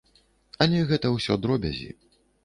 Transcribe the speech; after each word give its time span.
Але 0.65 0.79
гэта 0.91 1.11
ўсё 1.17 1.37
дробязі. 1.43 1.91